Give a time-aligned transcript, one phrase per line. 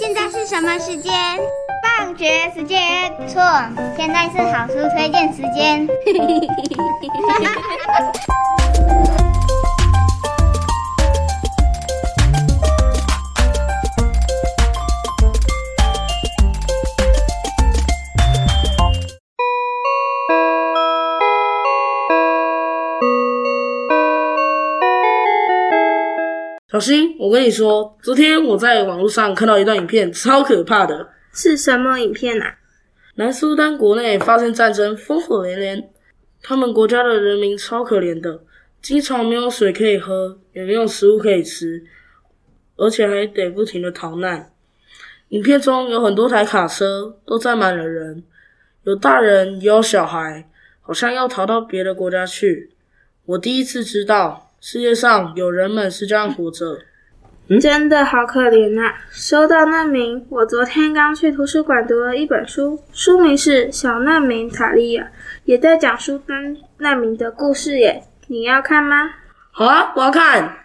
[0.00, 1.12] 现在是什么时间？
[1.98, 3.12] 放学时间。
[3.28, 3.42] 错，
[3.98, 5.86] 现在是好书推荐时间。
[26.80, 31.10] 小新，我跟你说，昨天我在网络上看到一段影片，超可怕的。
[31.30, 32.56] 是什么影片啊？
[33.16, 35.90] 南苏丹国内发生战争，烽火连连，
[36.42, 38.40] 他们国家的人民超可怜的，
[38.80, 41.84] 经常没有水可以喝，也没有食物可以吃，
[42.76, 44.50] 而且还得不停的逃难。
[45.28, 48.24] 影片中有很多台卡车，都载满了人，
[48.84, 50.48] 有大人，也有小孩，
[50.80, 52.70] 好像要逃到别的国家去。
[53.26, 54.46] 我第一次知道。
[54.62, 56.80] 世界上有人们是这样活着，
[57.48, 58.92] 嗯，真的好可怜呐！
[59.10, 65.04] 收到难民，我昨天刚去图书馆读了一本书，书名是《小难民塔利亚》，
[65.46, 68.02] 也在讲苏丹难民的故事耶。
[68.26, 69.10] 你要看吗？
[69.50, 70.58] 好啊，我要看。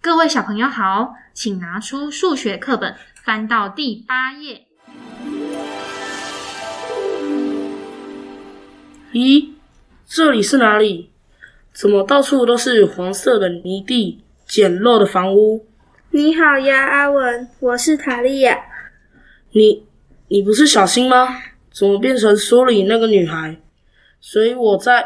[0.00, 4.66] 各位小朋友好，请拿出数学课本，翻到第八页。
[9.12, 9.50] 咦，
[10.08, 11.10] 这里是哪里？
[11.74, 15.66] 怎么到处都是黄色的泥地、简陋的房屋？
[16.12, 18.58] 你好呀，阿文，我是塔利亚。
[19.50, 19.84] 你，
[20.28, 21.42] 你不是小新吗？
[21.70, 23.58] 怎么变成书里那个女孩？
[24.18, 25.04] 所以我在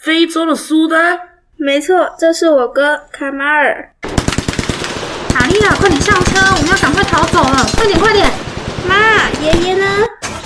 [0.00, 1.20] 非洲的苏丹？
[1.56, 3.92] 没错，这是我哥卡马尔。
[5.28, 7.66] 塔利亚，快点上车，我们要赶快逃走了！
[7.76, 8.26] 快点，快点！
[8.88, 9.84] 妈，爷爷呢？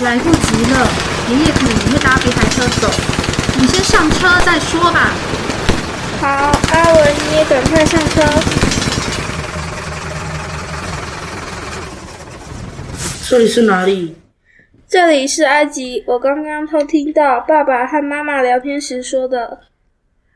[0.01, 1.08] 来不及了。
[1.29, 2.89] 爷爷可能也会搭别台车走，
[3.59, 5.11] 你先上车再说吧。
[6.19, 6.27] 好，
[6.73, 8.21] 阿文你也赶快上车。
[13.29, 14.17] 这里是哪里？
[14.87, 16.03] 这里是埃及。
[16.07, 19.59] 我刚刚偷听到爸爸和妈妈聊天时说的。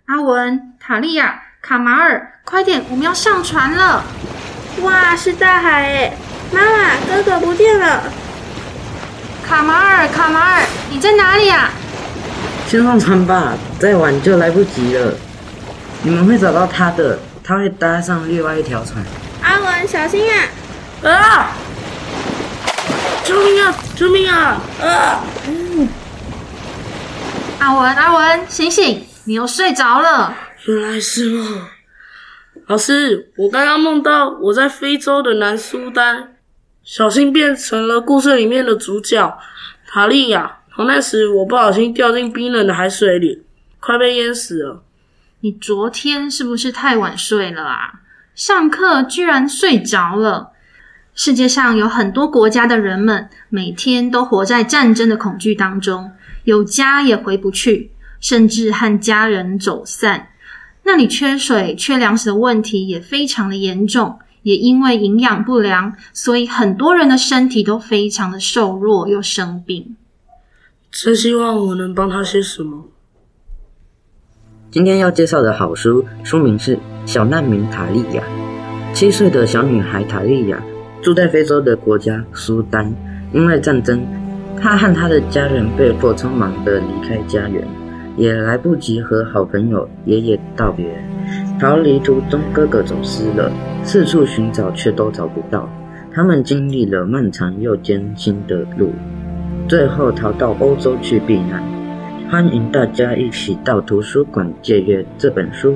[0.05, 4.03] 阿文、塔利亚、卡马尔，快点，我们要上船了。
[4.81, 6.13] 哇，是大海诶！
[6.51, 8.03] 妈妈，哥哥不见了。
[9.45, 11.69] 卡马尔，卡马尔，你在哪里啊？
[12.67, 15.13] 先上船吧，再晚就来不及了。
[16.01, 19.03] 你们会找到他的，他会搭上另外一条船。
[19.43, 21.09] 阿文，小心啊！
[21.09, 21.51] 啊！
[23.23, 23.75] 救命啊！
[23.95, 24.61] 救命啊！
[24.81, 25.23] 啊！
[25.47, 25.87] 嗯。
[27.59, 29.05] 阿文，阿文，醒醒！
[29.25, 30.33] 你又睡着了。
[30.65, 31.61] 原来是梦。
[32.67, 36.29] 老师，我刚刚梦到我在非洲的南苏丹。
[36.83, 39.39] 小新变成了故事里面的主角
[39.87, 40.59] 塔利亚。
[40.69, 43.43] 逃难时，我不小心掉进冰冷的海水里，
[43.79, 44.83] 快被淹死了。
[45.41, 48.01] 你昨天是不是太晚睡了啊？
[48.35, 50.51] 上课居然睡着了。
[51.13, 56.11] 世界上有很多国家的人们，每天都活在战争的恐惧当中，
[56.43, 60.29] 有家也回不去，甚至和家人走散。
[60.83, 64.19] 那里缺水、缺粮食的问题也非常的严重。
[64.43, 69.95] 也因为营养不良，所以很多人的身体都非常的瘦弱又生病。
[70.91, 72.85] 真希望我能帮他些什么。
[74.69, 78.23] 今天要介绍的好书，书名是《小难民塔利亚》。
[78.93, 80.63] 七岁的小女孩塔利亚
[81.01, 82.93] 住在非洲的国家苏丹，
[83.33, 84.05] 因为战争，
[84.61, 87.67] 她和她的家人被迫匆忙地离开家园，
[88.17, 90.85] 也来不及和好朋友爷爷道别。
[91.59, 93.51] 逃离途中，哥哥走失了，
[93.85, 95.69] 四处寻找却都找不到。
[96.13, 98.91] 他们经历了漫长又艰辛的路，
[99.67, 101.63] 最后逃到欧洲去避难。
[102.29, 105.75] 欢迎大家一起到图书馆借阅这本书，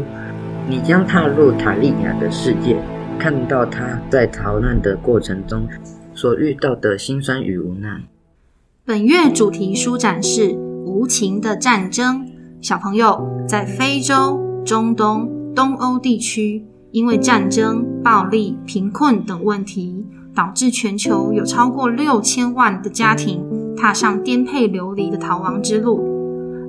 [0.70, 2.78] 你将踏入塔利亚的世界，
[3.20, 5.68] 看到他在逃难的过程中
[6.14, 8.02] 所遇到的辛酸与无奈。
[8.86, 12.26] 本月主题书展是《无情的战争》，
[12.62, 15.36] 小朋友在非洲、中东。
[15.56, 16.64] 东欧地区
[16.98, 20.04] 因为战争、暴力、贫困等问题，
[20.34, 23.46] 导致全球有超过六千万的家庭
[23.78, 26.04] 踏上颠沛流离的逃亡之路，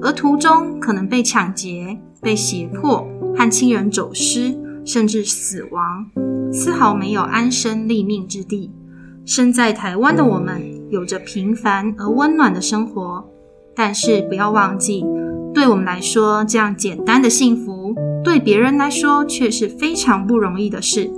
[0.03, 4.55] 而途中可能被抢劫、被胁迫和亲人走失，
[4.85, 6.05] 甚至死亡，
[6.53, 8.71] 丝毫没有安身立命之地。
[9.25, 13.27] 身在台湾的我们，有着平凡而温暖的生活，
[13.75, 15.03] 但是不要忘记，
[15.55, 17.95] 对我们来说，这样简单的幸福。
[18.25, 21.11] 对别人来说却是非常不容易的事。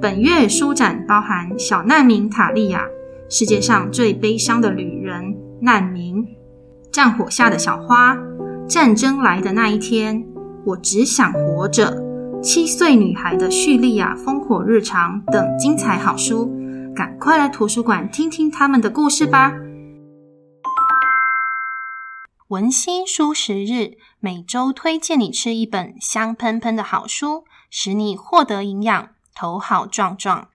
[0.00, 2.80] 本月书展包含《小难民塔利亚》、
[3.28, 6.26] 世界上最悲伤的旅人难民、
[6.90, 8.16] 战火下的小花、
[8.66, 10.24] 战争来的那一天，
[10.64, 11.96] 我只想活着。
[12.42, 16.50] 七岁女孩的叙利亚烽火日常等精彩好书，
[16.94, 19.52] 赶快来图书馆听听他们的故事吧。
[22.52, 30.50] 文心书十日，每周推荐你吃一本香喷喷的好书，使你获得营养，头好壮壮。